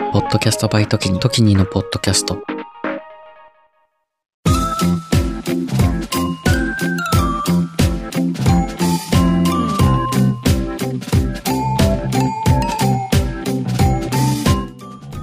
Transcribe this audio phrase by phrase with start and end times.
[0.00, 2.42] ポッドキャストバイトキニ、トキニのポッドキャスト。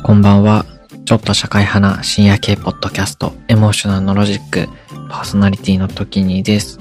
[0.03, 0.65] こんばんは。
[1.03, 4.69] ちょっと社会派な深夜系ポッドキャスト、エモーショナルのロジック、
[5.09, 6.79] パーソナリティのトキニです。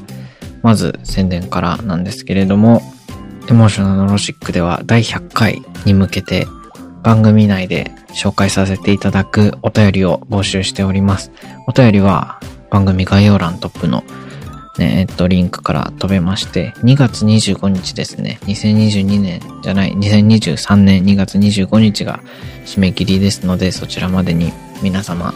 [0.63, 2.83] まず宣伝からなんですけれども、
[3.49, 6.47] エモーショナルのロジックでは第100回に向けて
[7.07, 11.31] 番組内で紹介させていただくお便りを募集しております。
[11.69, 14.03] お便りは番組概要欄トップの
[14.77, 18.41] ね、えっと、リンクから飛べまして、2月25日ですね。
[18.43, 22.19] 2022年じゃない、2023年2月25日が
[22.65, 25.33] 締め切りですので、そちらまでに皆様、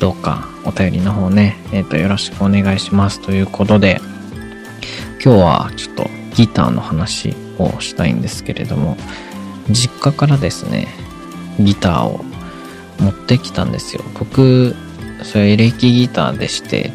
[0.00, 3.20] どうかお便りの方ね、えっと、よろしくお願いします。
[3.20, 4.00] ということで、
[5.22, 8.96] 今日はちょっとギターの話をしたいんですけれども、
[9.70, 10.88] 実家からですね、
[11.58, 12.24] ギターを
[13.00, 14.02] 持ってきたんですよ。
[14.18, 14.74] 僕、
[15.22, 16.92] それエレキギターでして、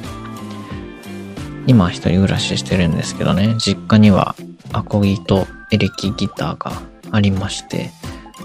[1.68, 4.36] 今一人暮らししてるんですけどね、実家には
[4.74, 6.82] アコギとエレキギターが
[7.12, 7.92] ありまして、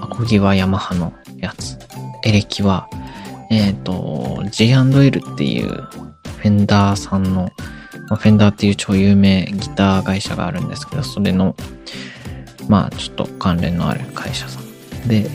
[0.00, 1.78] アコギはヤマハのやつ、
[2.24, 2.88] エレキは、
[3.50, 7.50] えっ、ー、と、G&L っていうフェンダーさんの
[8.08, 11.56] ま、フェンダーっていう超有名ギター会社があるんですけど、それの
[12.68, 15.28] まあちょっと関連のある会社さんで、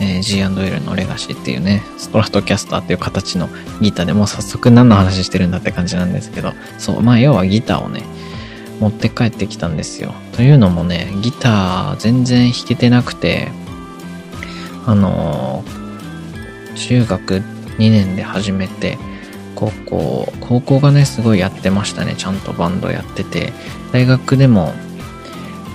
[0.00, 3.48] えー、G&L のレガシーっていうね、ストラトキャスターっていう形の
[3.80, 8.02] ギターでもう早速何の話してるんだって感じなんですけど、そう、まあ要はギターをね、
[8.80, 10.14] 持って帰ってきたんですよ。
[10.32, 13.48] というのもね、ギター全然弾けてなくて、
[14.86, 18.98] あのー、中学2年で始めて、
[19.54, 22.14] 高校、高校がね、すごいやってましたね。
[22.16, 23.52] ちゃんとバンドやってて、
[23.92, 24.72] 大学でも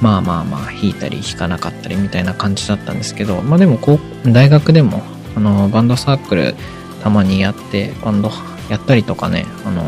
[0.01, 5.01] まあまあまあ弾いたり弾かなかったりみたいな感じだったんですけどまあでもこう大学でも
[5.35, 6.55] あのバンドサークル
[7.03, 8.31] たまにやってバンド
[8.69, 9.83] やったりとかねあの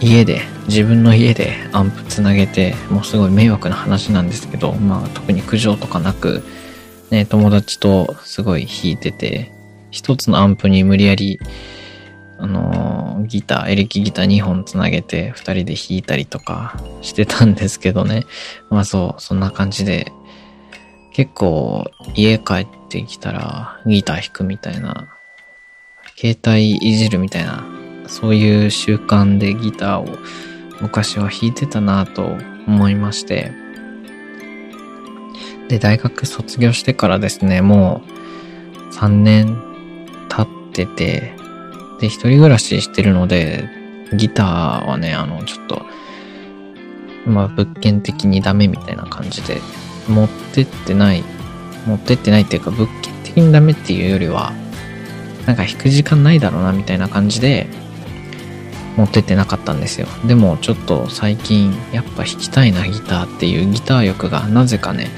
[0.00, 6.42] 家で自分の家でアンプつなげてもうすごい迷惑な話なんですけどまあ特に苦情とかなく
[7.10, 9.52] ね友達とすごい弾いてて
[9.90, 11.40] 一つのアンプに無理やり
[12.42, 18.24] あのギター、エレキギター2本つなげて2人で弾いたりとかしてたんですけどね。
[18.70, 20.10] まあそう、そんな感じで、
[21.12, 21.84] 結構
[22.14, 25.08] 家帰ってきたらギター弾くみたいな、
[26.16, 27.62] 携帯いじるみたいな、
[28.06, 30.18] そういう習慣でギターを
[30.80, 33.52] 昔は弾いてたなと思いまして、
[35.68, 38.02] で、大学卒業してからですね、も
[38.90, 39.62] う3年
[40.30, 41.39] 経ってて、
[42.00, 43.68] で、一人暮らししてるので、
[44.12, 45.82] ギターはね、あの、ちょっと、
[47.26, 49.60] まあ、物件的にダメみたいな感じで、
[50.08, 51.22] 持ってってない、
[51.86, 54.52] 持ってってないっていうか、物件的にダメっていうよりは、
[55.46, 57.68] なんか弾く時間ないだろうな、みたいな感じで、
[58.96, 60.08] 持ってってなかったんですよ。
[60.26, 65.08] でも、ちょっと最近、やっぱ弾きたいな、ギターっていうギター欲が、なぜかね、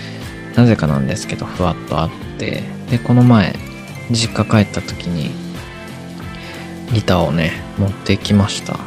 [0.56, 3.54] なぜかなんですけど、ふわっとあって、で、この前、
[4.10, 5.41] 実家帰った時に、
[6.92, 8.78] ギターをね、持ってきました。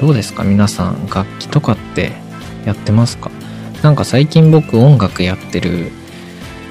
[0.00, 0.44] どうですか？
[0.44, 2.12] 皆さん、楽器とかって
[2.64, 3.30] やってますか？
[3.82, 5.90] なんか最近僕音楽やってる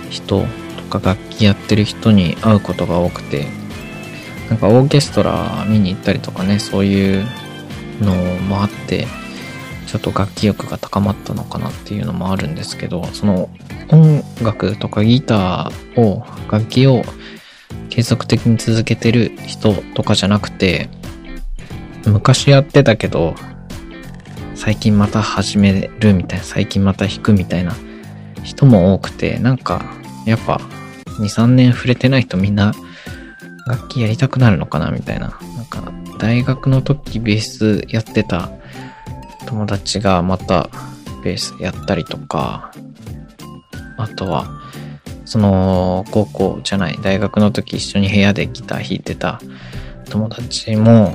[0.10, 0.46] 人
[0.92, 3.48] とか楽器やってる人に会うことが多くて、
[4.50, 7.26] なんかオーケストラ見に行ったりとかね、そういう
[8.02, 9.08] のもあって、
[9.88, 13.50] ちょっと楽器欲が高まったのかなっていうのもあるんですけど、その
[13.90, 17.04] 音楽とかギターを、楽器を
[17.92, 20.90] 継続的に続けてる人とかじゃなくて、
[22.08, 23.36] 昔やってたけど、
[24.56, 27.76] 最近また始めるみたいな、最近また弾くみたいな
[28.44, 29.84] 人も多くて、なんか、
[30.26, 30.62] やっぱ、
[31.20, 32.74] 2、3年触れてない人みんな、
[33.68, 35.38] 楽器やりたくなるのかなみたいな。
[35.58, 38.52] なんか、大学の時ベースやってた
[39.48, 40.70] 友達がまた
[41.26, 42.72] ベースやったりとか、
[43.98, 44.61] あとは、
[45.32, 49.40] その高校じゃない大学の時一緒に部屋でギター弾いてた
[50.10, 51.14] 友達も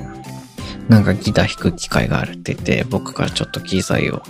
[0.88, 4.22] なんかギター弾く機会があるって言って僕からちょっと機材を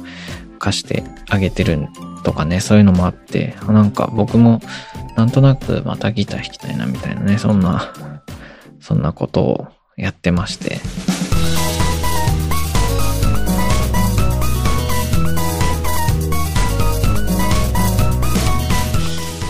[0.59, 1.87] 貸してあげてる
[2.25, 4.61] とかねそういうのもあってなんか僕も
[5.17, 7.95] なんとなくまたギター弾きたいなみたいなねそんな
[8.81, 10.81] そんなことをやってまして。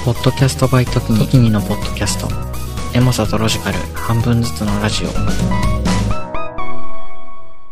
[0.06, 2.28] ポッドキャストバイトキニのポッドキャスト。
[2.96, 5.08] エモさとロジカル半分ずつのラジオ。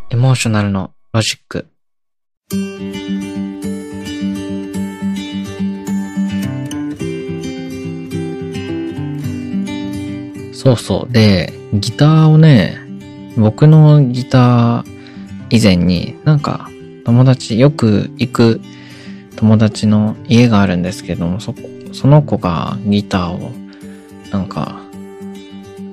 [0.09, 1.69] エモーショナルのロジック。
[10.53, 11.13] そうそう。
[11.13, 12.77] で、ギターをね、
[13.37, 14.83] 僕のギター
[15.51, 16.69] 以前になんか
[17.05, 18.61] 友達、よく行く
[19.37, 21.61] 友達の家があるんですけども、そこ、
[21.95, 23.51] その子がギターを
[24.31, 24.81] なんか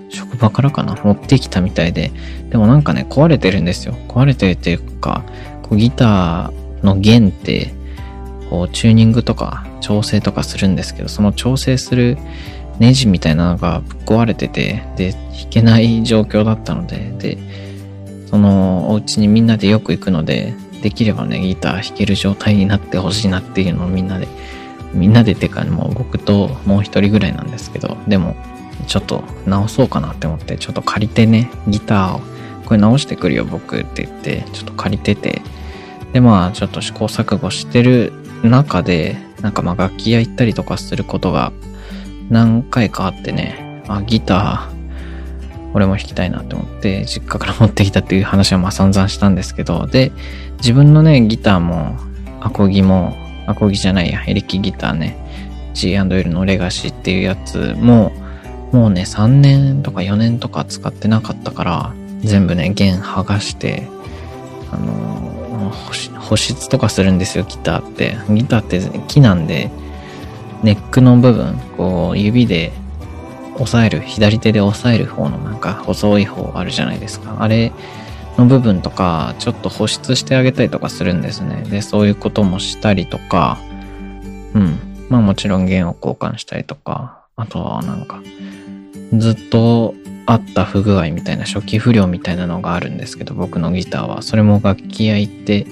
[0.09, 0.95] 職場からかな？
[0.97, 2.11] 持ってきたみたいで、
[2.51, 3.95] でもなんかね、壊れてるんですよ。
[4.09, 5.25] 壊れてるっていうか、
[5.63, 7.73] こうギターの弦って、
[8.51, 12.19] こうチューニングとか調整とかするんですけど、その調整する
[12.79, 15.21] ネジみたいなのがぶっ壊れてて、で、弾
[15.51, 17.39] けない状況だったので、で、
[18.27, 20.53] そのお家にみんなでよく行くので、
[20.83, 24.27] できればね、ギター弾ける状態になってほしいなっていうのをみんなで、
[24.95, 28.37] みんなでっていうか、もう僕ともう一人ぐらいなんですけど、でも、
[28.87, 32.21] ちょっと直そうかなって思って、ちょっと借りてね、ギターを、
[32.65, 35.43] これ直してくるよ僕って言って、ちょっと借りてて、
[36.13, 38.13] でまあちょっと試行錯誤してる
[38.43, 41.53] 中で、なんかまあ楽器屋行ったりとかすることが
[42.31, 44.73] 何回かあってね、あ、ギター、
[45.75, 50.13] 俺も弾きたいなって思って、実家から持ってきたっていう話はまあ散々したんですけど、で、
[50.59, 51.97] 自分のね、ギターも、
[52.41, 53.17] アコギも、
[53.47, 55.17] アコギじゃないや、エレキギターね、
[55.75, 58.13] G&L のレガシーっていうやつも、
[58.73, 63.89] もうね、3年とか4年とか使ってなかったから、全部ね、弦剥がして、
[64.71, 68.17] あのー、保湿とかするんですよ、ギターって。
[68.31, 69.71] ギターって木なんで、
[70.63, 72.73] ネックの部分、こう、指で
[73.55, 77.37] 押さえる、左手で押さえる方のなんか細い方あるじゃないですか。
[77.41, 77.73] あれ
[78.39, 81.65] の部分とか、ちょっと保湿してあげたりとかするんですね。
[81.69, 83.59] で、そういうこともしたりとか、
[84.55, 84.79] うん。
[85.09, 88.23] まあもちろん弦を交換したりとか、あとはなんか、
[89.13, 89.95] ずっと
[90.27, 94.23] あった不具合みたいな初期不良みたいなのがあるんですけど、僕のギターは。
[94.23, 95.67] それも楽器屋行って、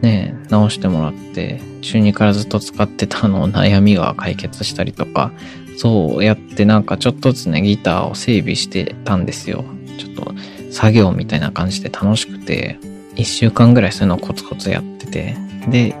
[0.00, 5.32] ね、直してもらって、中2からずっと使ってたのを悩みが解決したりとか、
[5.78, 9.64] そうやってなんかちょっとずつね、ギターを整備してたんですよ。
[9.98, 10.34] ちょっと
[10.72, 12.78] 作業みたいな感じで楽しくて、
[13.14, 15.36] 一週間ぐらいそういうのをコツコツやってて、
[15.68, 15.94] で、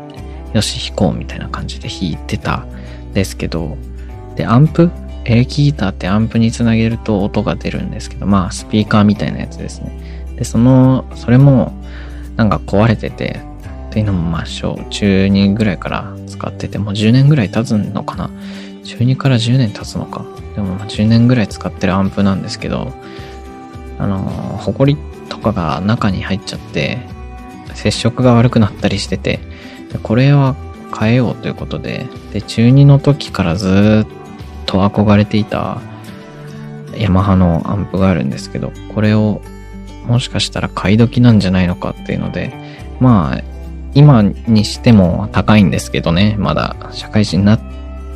[0.54, 3.76] よし弾こうみたいな感じで弾いてたんですけど、
[4.34, 4.90] で、アンプ？
[5.24, 10.34] エレキギターってアンプにつなげると音が出るんですけど、まあスピーカーみたいなやつですね。
[10.36, 11.72] で、その、それも
[12.36, 13.40] なんか壊れてて、
[13.90, 18.30] っていうのもまあ小中2ぐらいから使ってて、もう10年ぐらい経つのかな？
[18.82, 20.24] 中2から10年経つのか。
[20.56, 22.92] でもま10年ぐらい使ってるアンプなんですけど、
[24.02, 24.96] あの、ホコリ
[25.28, 26.98] とかが中に入っちゃって、
[27.74, 29.38] 接触が悪くなったりしてて、
[30.02, 30.56] これは
[30.98, 34.06] 変えようということで、で、中2の時からずっ
[34.66, 35.80] と憧れていた
[36.96, 39.40] ヤマハのアンプがあるんですけど、これを
[40.04, 42.52] もしかしたら買い時なんじゃないのかっていうので、
[42.98, 43.42] まあ、
[43.94, 47.60] 今にしても高いんですけどね、まだ社会人になっ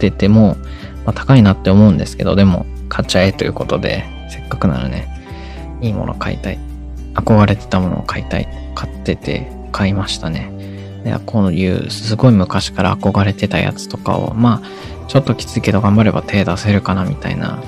[0.00, 0.56] てても、
[1.04, 5.15] まあ、高いなって思うんですけど、でも買っちゃえということで、せっかくならね、
[5.80, 6.58] いいもの買いたい。
[7.14, 8.48] 憧れてたものを買いたい。
[8.74, 10.50] 買ってて買いましたね。
[11.04, 17.62] で、こういうすごい昔から憧れてたやつとかを、まあ、ちょっときついけど頑張れば手出せるかなみたいな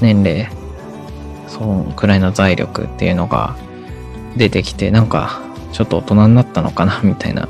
[0.00, 0.48] 年齢、
[1.48, 3.56] そのくらいの財力っていうのが
[4.36, 5.40] 出てきて、なんか
[5.72, 7.48] ちょっと大人になったのかな みたいな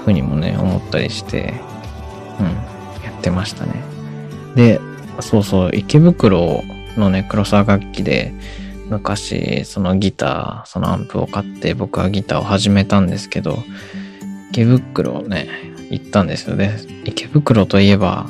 [0.00, 1.54] 風にもね、思ったりして、
[2.38, 2.46] うん、
[3.04, 3.72] やってましたね。
[4.54, 4.80] で、
[5.20, 6.62] そうそう、池袋
[6.96, 8.34] のね、黒沢楽器で、
[8.88, 13.58] 昔、そのギター、そのアンプを買って僕はギターを始めたんですけど、
[14.50, 15.48] 池袋ね、
[15.90, 16.78] 行ったんですよね。
[17.04, 18.26] 池袋といえば、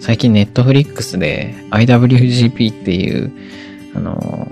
[0.00, 3.32] 最近ネットフリックスで IWGP っていう、
[3.94, 4.48] あの、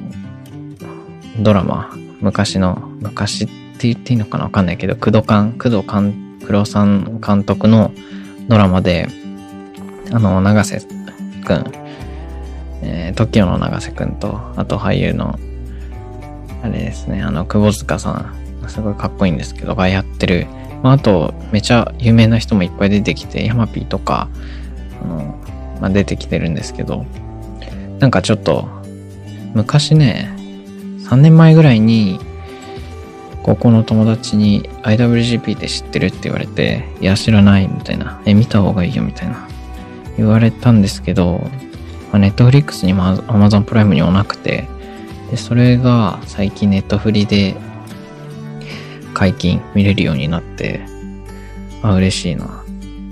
[1.38, 6.12] ドラマ、昔の、昔って言っていいのかなわかんないけど、工藤館、工藤館、
[6.46, 7.92] 黒さん監督の
[8.48, 9.08] ドラマで、
[10.12, 10.80] あの、長瀬
[11.44, 11.83] くん、
[13.08, 15.38] え、TOKIO の長瀬くんと、あと俳優の、
[16.62, 20.46] あれですね、あの、久保塚さん、すごいかっこいいんですけど、がやってる、
[20.82, 24.28] まあ、あと、めちゃ有名な人もいっぱい出てきて、ヤマピーとか、
[25.02, 25.38] あの、
[25.80, 27.04] まあ、出てきてるんですけど、
[27.98, 28.68] なんかちょっと、
[29.54, 30.30] 昔ね、
[31.04, 32.18] 3年前ぐらいに、
[33.42, 38.22] 高校の友達に IWGP って知ってるって言われて、いや、知らないみたいな。
[38.24, 39.46] え、見た方がいいよみたいな。
[40.16, 41.46] 言われたんですけど、
[42.14, 44.68] まあ、ネットフリックスにも Amazon プライムにもなくて、
[45.32, 47.56] で、それが最近ネットフリで
[49.14, 50.86] 解禁見れるようになって、
[51.82, 52.62] あ、嬉しいな。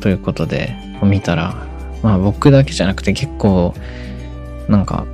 [0.00, 1.66] ということで、見たら、
[2.04, 3.74] まあ僕だけじゃなくて結構、
[4.68, 5.04] なんか、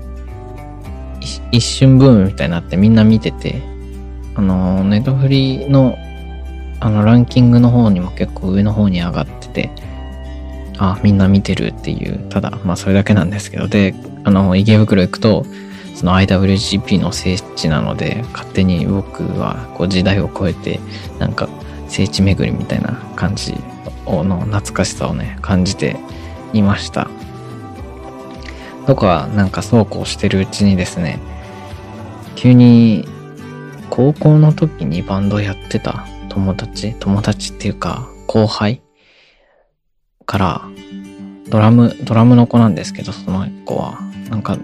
[1.51, 3.63] 一瞬ブームみたいになってみんな見てて、
[4.35, 5.97] あの、ネットフリの、
[6.81, 9.71] あの、ランキングの方にも結構上の方に上がってて、
[10.79, 13.95] あ、みんな見てるっていう、ただ、まあそれだけなんですけど、で、
[14.25, 15.45] あの、池袋行くと、
[15.95, 20.79] その IWGP の聖地なので、勝手に僕はこう時代を超えて、
[21.19, 21.49] なんか
[21.89, 23.55] 聖地巡りみたいな感じ
[24.07, 25.97] の懐かしさをね、感じて
[26.53, 27.11] いました。
[28.87, 31.19] とか、なんかそうこうしてるうちにですね、
[32.37, 33.05] 急に
[33.91, 38.81] 高校の時にバンドやってた友達、友達っていうか後輩
[40.29, 40.61] から
[41.49, 44.59] ドラム、ドラムの子なんですけど、その子は、なんか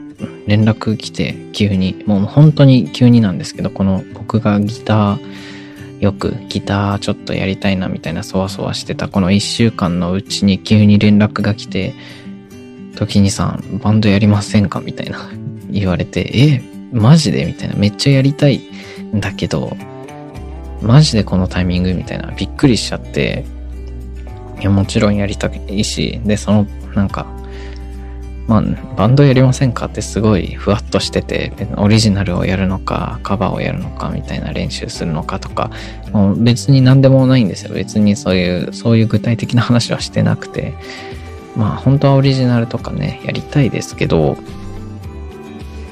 [0.46, 11.94] 連絡来て急に、もう本当に急になんですけど、この僕がギター、よくギターちょっとやりたいなみたいなそわそわしてたこの一週間のうちに急に連絡が来て、
[12.94, 14.80] 時にさん、バンドやりませんか？
[14.80, 15.30] みたいな
[15.70, 17.46] 言われて、え、マジで？
[17.46, 17.74] みたいな。
[17.76, 18.60] めっちゃやりたい
[19.14, 19.74] んだけど、
[20.82, 21.94] マジでこのタイミング？
[21.94, 22.30] みたいな。
[22.32, 23.46] びっくりしちゃって、
[24.64, 27.26] いや、もちろんやりたいし、で、その、なんか、
[28.46, 28.62] まあ、
[28.96, 35.70] バンドやりませんかってすごいふわっとしてて、オリジナルをやるのか、カバーをやるのかみたいな練習するのかとか、
[36.12, 37.74] もう別に何でもないんですよ。
[37.74, 40.72] 別にそういう、そういう具体的な話はしてなくて、
[41.54, 44.38] まあ本当はオリジナルとかね、やりたいですけど、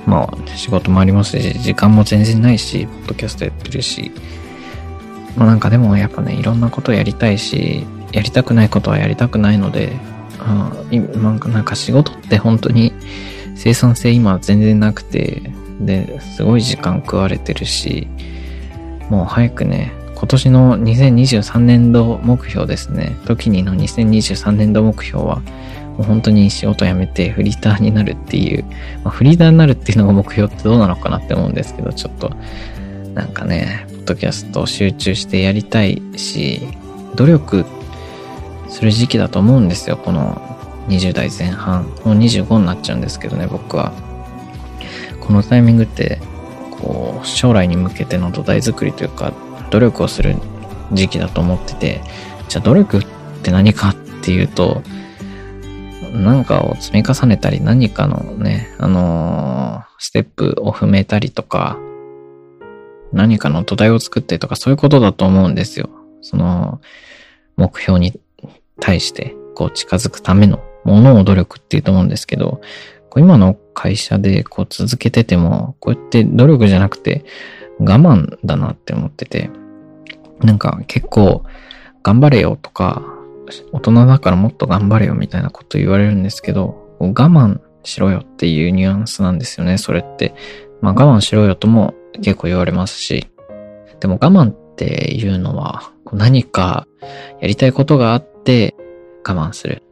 [0.07, 4.13] まあ仕事もありますし、時間も全然ないし、ポッドキャストやってるし、
[5.37, 9.93] まあなんかでもやっぱね、いろんなことやりたいし、やりたくないことはやりたくないので、
[10.39, 12.93] あなんか仕事って本当に
[13.55, 15.43] 生産性今全然なくて、
[15.81, 18.09] で、すごい時間食われてるし、
[19.09, 23.17] もう早くね、今年の2023年度目標ですね。
[23.27, 25.43] 時にの2023年度目標は、
[25.97, 28.65] もう本当に仕事辞めてフリーターになるっていう、
[29.05, 32.31] まあ、フリーターになるっていうのが目標ってどうなのかなって思うんですけど、ちょっと、
[33.15, 36.69] なんかね、ポッドキャスト集中してやりたいし、
[37.17, 37.65] 努力っ
[38.73, 40.41] する時期だと思うんですよ、この
[40.89, 41.85] 20代前半。
[42.05, 43.93] もう25になっちゃうんですけどね、僕は。
[45.21, 46.21] このタイミングって、
[46.71, 49.35] こう、将来に向けての土台作りというか、
[49.71, 50.37] 努力をする
[50.93, 52.01] 時期だと思ってて、
[52.49, 53.07] じゃあ努力っ
[53.43, 54.83] て何かっていうと、
[56.15, 61.79] 何かを積み重ねたり、何かのね、あのー、ステップを踏めたりとか、
[63.13, 65.91] 何かの土台を作ってとか、そういうことだと思うんですよ。
[66.23, 66.81] その、
[67.57, 68.19] 目標に
[68.81, 72.61] 対して、こう近づくためのものを努力っていうと思うんですけど、
[73.11, 77.25] こう今の会社でこう続けてても、こうやって努力じゃなくて
[77.79, 79.51] 我慢だなって思ってて、
[80.41, 81.45] なんか結構
[82.03, 83.03] 頑張れよとか、
[83.73, 90.35] 大人だからもっと頑張れよみたいなこと言われるんですけど、我慢しろよっていうニュアンスなんですよね、それって。
[90.81, 93.27] まあ我慢しろよとも結構言われますし。
[94.01, 96.89] でも我慢っていうのは何か
[97.41, 98.75] やりたいことがあって
[99.27, 99.83] 我慢する。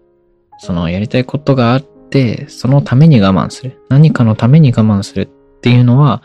[0.58, 3.80] そのやりたいことがあって、そのために我慢する。
[3.88, 5.26] 何かのために我慢するっ
[5.60, 6.22] ていうのは、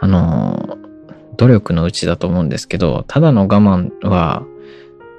[0.00, 0.78] あの、
[1.36, 4.44] 努力のうちだと思うんですけど、ただの我慢は、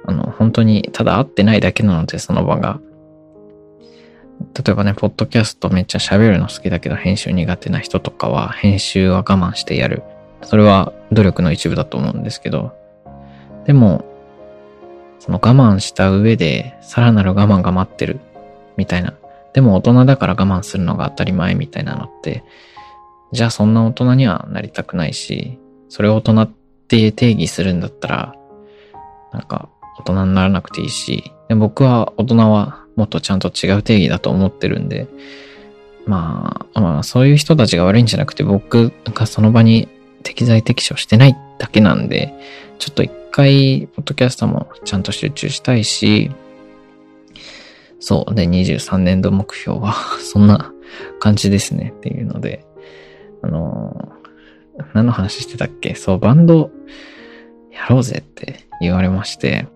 [0.06, 2.80] あの、本当にただ合ってないだけなので、その場が。
[4.54, 10.02] 例えばね、ポッドキャストめっちゃ喋るの好きだけど、編集苦手な人とかは、編集は我慢してやる。
[10.42, 12.72] それは努力の一部だと思うんですけど、
[13.66, 14.04] でも、
[15.24, 18.18] その我慢した上で、さらなる我慢が待ってる、
[18.76, 19.14] みたいな。
[19.52, 22.42] でも大人だから我慢するのが当たり前みたいなのって、
[23.30, 26.50] じゃあそんな大人にはなりたくないし、それを大人っ
[26.88, 28.34] て定義するんだったら、
[29.32, 29.68] なんか
[30.00, 35.06] 大人にならなくていいし、で僕は大人はもっとちゃんと違う定義だと思ってるんで、
[36.04, 39.88] まあ、まあそういう人たちが悪いんじゃなくて僕がその場に
[40.24, 42.34] 適材適所してないだけなんで、
[42.82, 46.32] ちょっと一回、ポッドキャストもちゃんと集中したいし、
[48.00, 48.34] そう。
[48.34, 50.72] で、23年度目標は そんな
[51.20, 52.66] 感じですねっていうので、
[53.40, 54.12] あの
[54.94, 55.94] 何の話してたっけ？
[55.94, 56.72] そう、バンド
[57.70, 59.68] やろうぜって言われまして、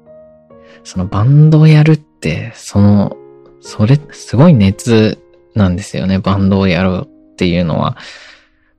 [0.83, 3.17] そのバンドをやるって、その、
[3.61, 5.21] それ、すごい熱
[5.55, 6.19] なんですよね。
[6.19, 7.97] バンドをやろうっていうのは、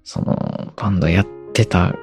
[0.03, 1.95] その、バンドやってた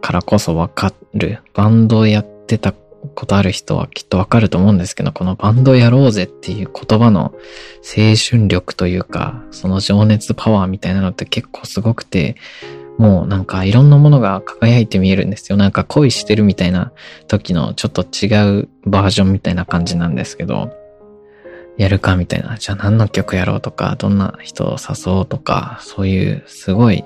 [0.00, 1.40] からこそわかっる。
[1.54, 7.34] バンドやってたことある人はきっとわかると思うんですけど、このバンドやろうぜっていう言葉の
[7.82, 12.36] 青春力というか、その情熱パワーみたいなのって結構すごくて、
[12.98, 15.58] もうなんかいろんなものが輝いて見えるんですよ。
[15.58, 16.92] なんか恋してるみたいな
[17.26, 20.72] 時のちょっと違うバージョンみたいな感じなんですけど、
[21.76, 22.56] やるかみたいな。
[22.56, 27.04] じゃあ何の曲やろうとか、どんな人を誘おうとか、そういうすごい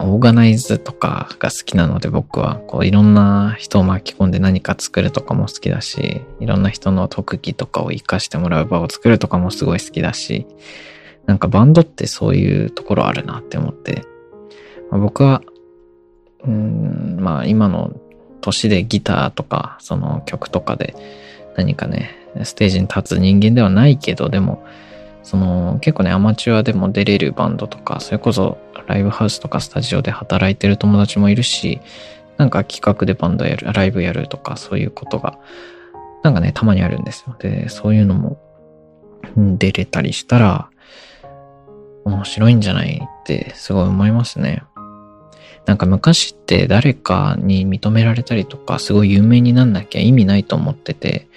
[0.00, 10.46] オーガナイズとかが好きなので僕はこういろんな人を巻き込んで何か作るとかも好きだし、いろんな人の特技とかを活かしてもらう場を作るとかもすごい好きだし、
[11.26, 14.04] なんかバンドってそういうところあるなって思って、
[14.90, 15.42] まあ、僕は、
[16.44, 17.92] うん、まあ今の
[18.40, 20.94] 年でギターとかその曲とかで
[21.56, 24.64] 何かね、ステージに立つ人間ではないけど、でも、
[25.28, 28.56] その結構ね、アマチュアでも出れるバンドとか、それこそ
[28.86, 31.82] ライブハウスとかスタジオで働いてる友達もいるし、
[32.38, 35.38] なんか企画でバンドやる、ライブやるとか、そういうことが、
[36.22, 37.36] なんかね、たまにあるんですよ。
[37.38, 38.38] で、そういうのも
[39.36, 40.70] 出れたりしたら、
[42.06, 44.62] 面白いんじゃないってすごい思いますね。
[45.66, 51.28] なんか昔って誰かに認められたりとか、すごい有名になんなきゃ意味ないと思ってて、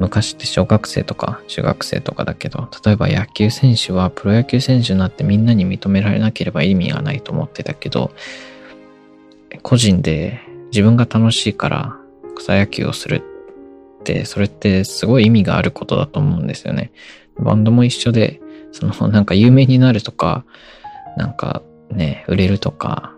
[0.00, 8.10] 昔って小学生とか中学生とかだけど、例えば野球選手はプロ野球選手になってみんなに認められなければ意味がないと思ってたけど、
[9.62, 11.96] 個人で自分が楽しいから
[12.34, 13.22] 草野球をする
[14.00, 16.92] って、それってすごい意味があることだと思うんですよね。
[17.38, 18.40] バンドも一緒で、
[18.72, 20.44] その なんか有名になるとか、
[21.16, 23.12] なんかね、売れるとか、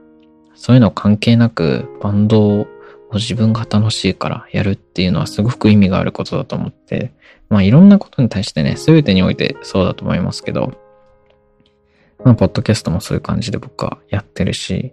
[0.55, 2.67] そういうの関係なくバンド
[3.15, 7.13] 自分が楽しいからやるっていうのはすごく意味があることだと思って、
[7.49, 10.75] まあいろんなことに対してね、すべてにおいてそうだと思いますけど、
[12.25, 14.93] まあ、ポッドキャストもそういう感じで僕はやってるし、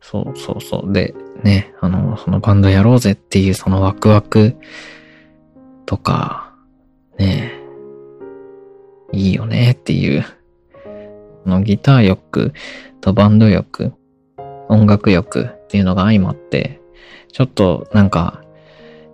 [0.00, 0.92] そうそうそう。
[0.92, 4.56] で、ね、あの、そのバンドやろうぜっていうそのワクワク
[5.84, 6.54] とか、
[7.18, 7.52] ね、
[9.12, 10.24] いいよねっていう、
[11.46, 12.52] のギター欲
[13.00, 13.92] とバンド欲、
[14.68, 16.79] 音楽欲っていうのが相まって、
[17.32, 18.42] ちょっとなんか、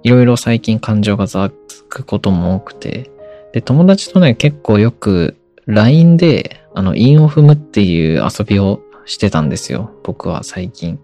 [0.03, 3.11] いろいろ最近感情がざわつくことも多くて、
[3.53, 9.91] で、友達とね、結構よく LINE で、あの、韻を踏むっていう遊びをしてたんですよ。
[10.05, 10.99] 僕は最近。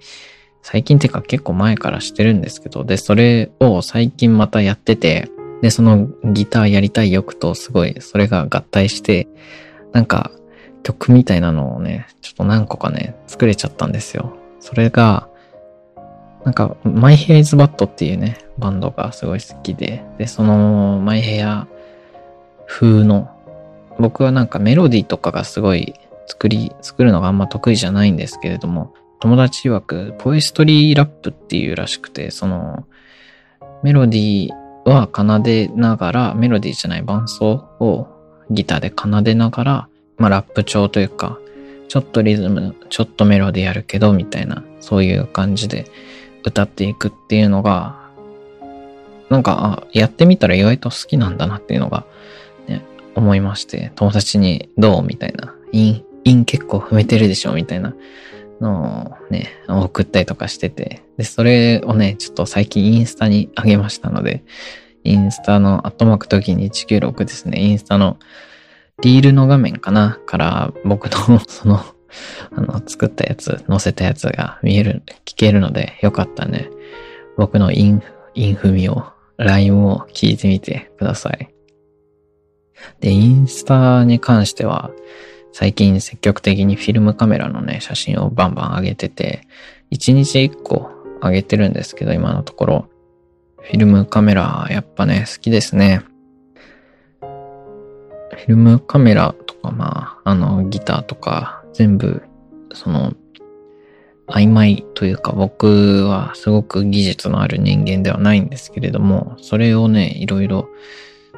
[0.63, 5.29] 最近ってか結構前からしてるんですけど、で、それを最近またやってて、
[5.61, 9.27] で、そのギターやりたい欲とすごい、それが合体して、
[9.93, 10.31] なんか
[10.83, 14.37] 曲みたいなのをね、ちょっと何個かね、作れちゃったんですよ。
[14.61, 15.29] それが、
[16.45, 21.69] なんか、マイヘアイズバットっていうね、バンドがすごい好きで、で、その、マイヘア
[22.67, 23.31] 風の、
[23.99, 25.95] 僕はなんかメロディーとかがすごい
[26.27, 32.87] 作り、作るのがあんま得意じゃないんですけれども、友達曰く、ポエストリーラップっていうらしくて、その、
[33.85, 38.09] メロディーは奏でながら、メロディーじゃない伴奏を
[38.51, 41.39] ギターで奏でながら、まあラップ調というか、
[41.89, 45.87] ちょっとリズム、ちょっとメロディーやるけど、みたいな、そういう感じで
[46.45, 48.01] 歌っていくっていうのが、
[49.31, 52.05] なんか、やってみたら意外と好きなんだなっていうのが、
[52.69, 57.95] ね、思いまして、友達にどうみたいな、陰、陰結構踏めてるでしょみたいな
[58.61, 64.45] のをね、送ったりとかしてて、で、それをね、ちょっと最近インスタに上げましたので、
[65.05, 68.19] インスタの後巻く時に196ですね、インスタの
[69.03, 71.85] リールの画面かなから僕のその
[72.55, 76.69] あの、作ったやつ、載せたやつが見える、聞けるので、よかったね。
[77.37, 78.03] 僕のイン、
[78.35, 79.07] インフミを、
[79.39, 81.49] LINE を聞いてみてください。
[83.01, 84.91] で、インスタに関しては、
[85.53, 89.43] 最近積極的にフィルムカメラのね、写真をバンバン上げてて、
[89.91, 90.91] 1日1個
[91.23, 92.89] 上げてるんですけど、今のところ。
[93.61, 96.03] フィルムカメラ、やっぱね、好きですね。
[97.21, 102.23] フィルムカメラとか、まあ、あの、ギターとか、全部、
[102.73, 103.13] その、
[104.29, 110.69] 曖昧というか僕はすごく技術のある人間ではないんですけれども、それをね、いろいろ、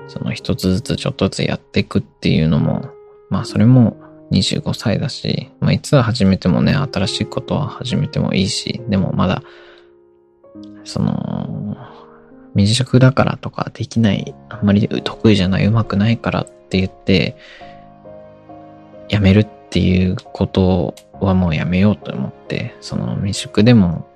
[0.06, 2.90] その一つずつちょっとずつやっていくっていうのも、
[3.30, 3.96] まあそれも
[4.30, 9.42] 25歳だし、まあいつは始めてもね、新しいことは始めてもいいし、でもまだ、
[10.84, 11.76] その、
[12.54, 17.36] 未熟だからとかできない、あんまり得意じゃない、うまくないからって言って、
[19.08, 24.08] やめるっっていうことはもうやめようと思って、その未熟でも、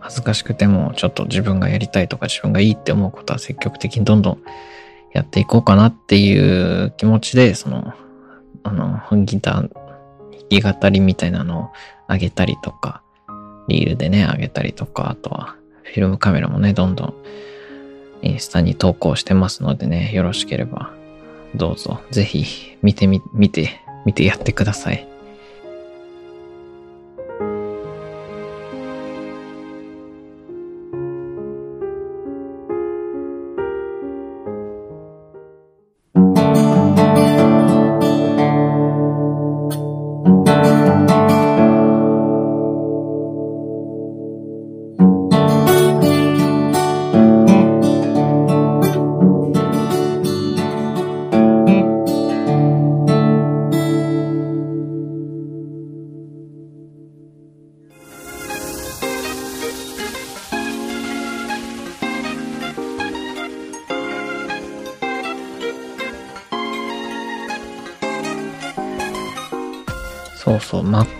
[0.00, 4.42] 恥ずかしくてもちょっと自分がやりたいとか自分がいいって思うことは積極的にどんどん
[5.12, 7.92] やっていこうかなっていう気持ちで、その、
[8.62, 9.68] あの、ギター、弾
[10.48, 11.68] き語りみたいなのを
[12.08, 13.02] 上げたりとか、
[13.68, 17.14] リールでね、上げたりとか、あとはフィルムカメラもね、どんどん
[18.22, 20.94] インスタに投稿してますのでね、よろしければ
[21.54, 22.00] どうぞ。
[22.10, 25.13] ぜひ見てみ、見て見てやってください。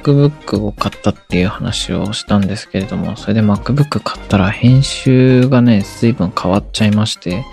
[0.04, 7.44] MacBook を買ったっていう話をしたんですけれども、それで MacBook 買ったら編集がね、随分変わっちゃいまして、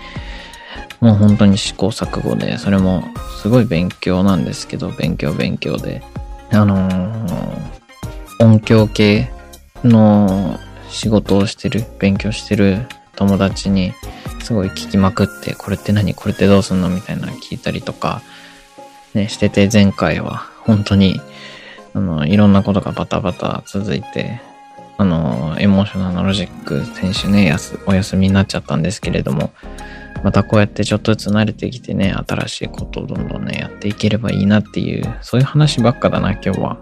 [1.00, 3.04] もう本当に試行錯誤で、それも
[3.40, 6.02] すごい勉強なんですけど、勉強勉強で。
[6.50, 9.30] あのー、音響系
[9.82, 10.60] の
[10.90, 12.86] 仕事をしてる、勉強してる
[13.16, 13.94] 友達に
[14.42, 16.14] すごい聞きまくって、これって何？
[16.14, 16.90] これってどうすんの？
[16.90, 18.20] みたいなの聞いたりとか、
[19.14, 21.20] ね、してて前回は本当に
[21.94, 24.40] あの、いろんなことがバタバタ続いて、
[24.98, 29.52] あの、エモーショナルロジック選手ね、やす、お休みになっちゃったんですけれども、
[30.22, 36.78] またこうやってちょっとずつ慣れてきてね、新しいことをどんどんね、やっていければいいなっていう、そういう話ばっかだな、今日は。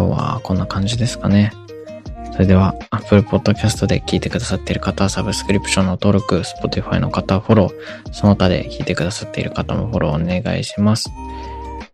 [0.00, 1.52] 今日はこんな感じですかね。
[2.32, 11.10] それでは、Apple Podcast で聞いてくださっている方はサブスクリプションの登録、Spotify の方はフォロー、その他で聞いてくださっている方もフォローお願いします。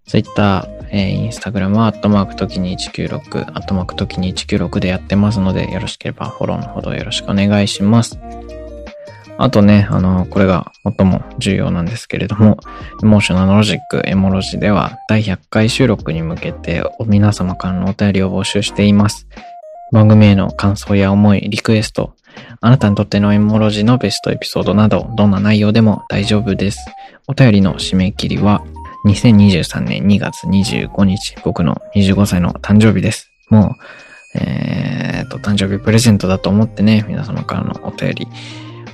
[0.06, 8.20] Twitter、えー、Instagram は、アットマーク時に196、アットマーク時に196でやってますので、よろしければフォローのほどよろしくお願いします。
[9.38, 12.58] あとね、あの、これが最も重要なんですけれども、
[13.02, 19.26] エモーショナルロジック、エモロジでは第100回収録に向けて皆様からのお便りを募集しています。
[19.92, 22.14] 番組への感想や思い、リクエスト、
[22.60, 26.78] あなたにとってのエモロジのベストエピソードなど、どんな内容でも大丈夫です。
[27.28, 28.62] お便りの締め切りは、
[29.06, 33.30] 2023年2月25日、僕の25歳の誕生日です。
[33.50, 33.76] も
[34.34, 38.28] う、えーと、誕生日プレゼントだと思ってね、皆様からのお便り、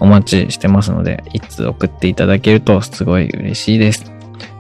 [0.02, 4.04] お待ちしてますので、いつ送っていただけるとすごい嬉しいです。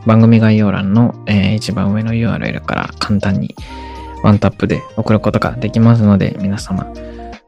[0.06, 3.56] 番組概要欄の、えー、一番上の URL から簡単に
[4.22, 6.86] ワンタップで送ることができますので、皆様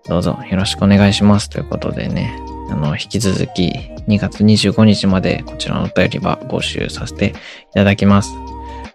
[0.09, 2.37] どうぞよろしくお願いしますということでね、
[2.69, 3.71] あの、引き続き
[4.09, 7.33] 2月25日までこちらのお便りは募集させてい
[7.75, 8.33] ただきます。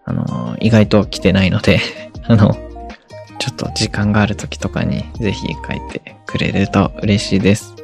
[0.04, 1.80] あの、意外と来てないので
[2.28, 2.54] あの、
[3.40, 7.79] ちょっと時間がある時とかにぜひ書いてくれると嬉しいです。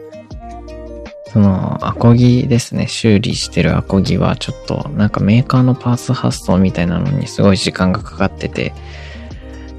[1.35, 2.87] その、アコギですね。
[2.87, 8.73] 修理してるアコギはちょっと、なんかメーカーのパーツ発送みたいなのにすごい時間がかかってて、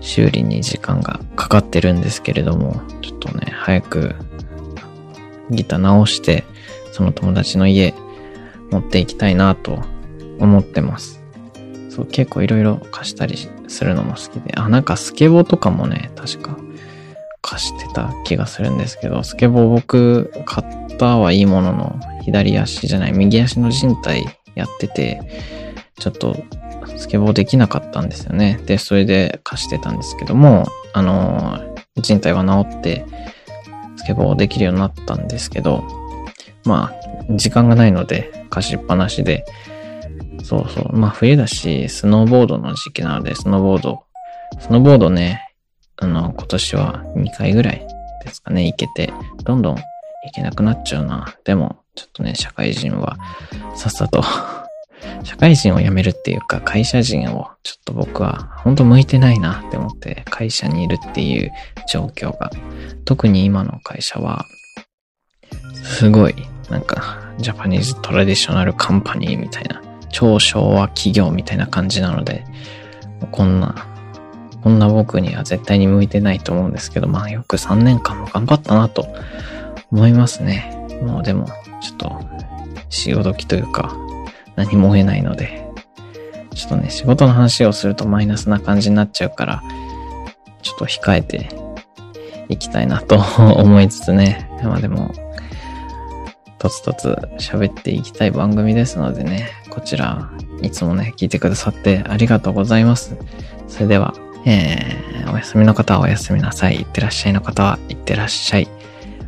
[0.02, 4.16] 修理に時間がかかってるんですけれども、ちょっとね、早く
[5.50, 6.44] ギター直して、
[6.92, 7.94] その友達の家
[8.70, 9.78] 持っていきたいなと
[10.38, 11.22] 思ってます。
[11.88, 16.58] そう、結構いろいろ貸したりするのも好きで、あ、なんかスケボーとかもね、確か
[17.46, 25.20] 貸してた気がするんですけど、スケボー僕買ったはいいものの、左足じゃない、右足の人体やってて、
[26.00, 26.37] ちょっと
[26.96, 28.61] スケボーできなかったんですよね。
[28.66, 31.61] で、それで貸してたんですけども、あの、
[31.96, 33.06] 人体は治って、
[33.94, 35.85] スケボーできるようになったんですけど、
[36.64, 39.44] まあ、時間がないので貸しっぱなしで、
[40.42, 40.96] そうそう。
[40.96, 44.02] まあ冬だし、スノーボードの時期なので、スノーボード、
[44.61, 45.45] スノーボードね、
[45.98, 47.87] あの、今年は2回ぐらい
[48.24, 49.12] ですかね、行けて、
[49.44, 49.82] どんどん行
[50.35, 51.35] けなくなっちゃうな。
[51.44, 53.16] でも、ちょっとね、社会人は
[53.74, 54.22] さっさと
[55.24, 61.52] 社会人を辞めるっていうか、会社人をちょっと僕は本当向いてないなって思って会社にいるっていう
[61.88, 62.50] 状況が、
[63.04, 64.44] 特に今の会社は、
[65.82, 66.35] すごい、
[66.70, 69.80] なんか、ジャパニーズトラディショナルカンパニーみたいな、
[70.11, 72.44] 超昭和企業みたいな感じなので、
[73.30, 73.74] こんな
[74.66, 79.07] こんな僕には絶対に向いてないと思うんですけど、まあよく3年間も頑張ったなと
[79.92, 80.88] 思いますね。
[81.02, 81.46] もうでも、
[81.81, 82.20] ちょっと、
[82.88, 83.96] 潮時というか、
[84.57, 85.70] 何も得ないので、
[86.52, 89.62] ちょっとね、仕事の話をするとマイナスな感じになっちゃうから、
[90.62, 91.48] ちょっと控えて
[92.48, 95.12] いきたいなと 思いつつね、まあでも、
[96.59, 100.29] とつとつ喋っていきたい番組ですのでね、こちら、
[100.61, 103.16] いつもね、聞いてくださってありがとうございます。
[103.68, 104.12] それでは、
[104.48, 106.76] えー、お休みの方はお休みなさい。
[106.76, 108.68] いってらっしゃいの方はいってらっしゃい。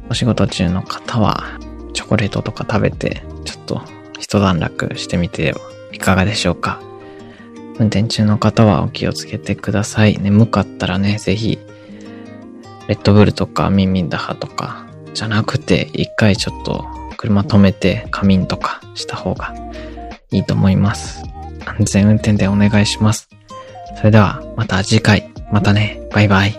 [0.09, 1.45] お仕事中の方は、
[1.93, 3.83] チョコレートとか食べて、ちょっと
[4.21, 5.59] 一段落してみては
[5.93, 6.81] いかがでしょうか。
[7.81, 10.19] 運転中の方はお気をつけてください。
[10.19, 11.59] 眠かったらね、ぜひ、
[12.87, 19.53] レッドブルとか耳ダハとか、じゃなくて、一回ちょっと車止めて仮眠とかした方が
[20.31, 21.25] いいと思います。
[21.65, 23.29] 安全運転でお願いします。
[23.99, 25.29] それでは、また次回。
[25.51, 26.01] またね。
[26.13, 26.51] バイバイ。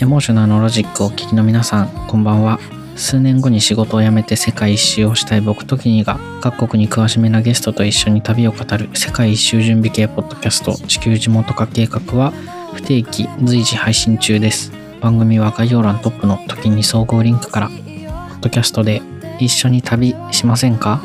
[0.00, 2.58] エモーショナルのロジックをお聞きの皆さん、こんばんは。
[2.96, 12.32] 数年後に仕事を辞めて世界一周をしたい僕と君が各国に詳しめなゲストと一緒に旅を語る世界一周準備系ポッドキャスト地球地元化計画は
[12.76, 14.70] 不定期随時配信中です。
[15.00, 19.00] 番組は概要欄トップの時に総合リンクから、ポッドキャストで
[19.40, 21.00] 一緒に旅しませんか？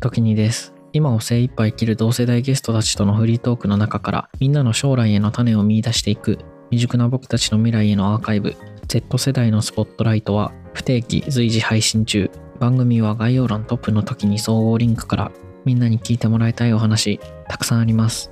[0.00, 0.72] 時にです。
[0.94, 6.38] 今を精一杯生きる同世代ゲストたちとのフリートークの中からみんなの将来への種を見出していく
[6.70, 15.32] 未熟な僕たちの未来へのアーカイブ Z 世代のスポットライトは不定期随時配信中番組は概要欄トップの時に総合リンクから
[15.64, 18.30] みんなに聞いてもらいたいお話たくさんあります。